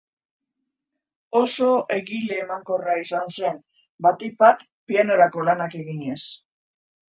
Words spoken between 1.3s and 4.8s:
Oso egile emankorra izan zen, batik bat